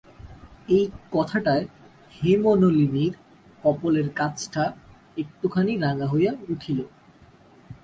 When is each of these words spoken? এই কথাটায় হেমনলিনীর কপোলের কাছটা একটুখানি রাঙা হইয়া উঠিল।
এই 0.69 0.85
কথাটায় 1.11 1.65
হেমনলিনীর 2.11 3.13
কপোলের 3.63 4.07
কাছটা 4.19 4.63
একটুখানি 5.17 5.73
রাঙা 5.77 6.07
হইয়া 6.07 6.31
উঠিল। 6.49 6.79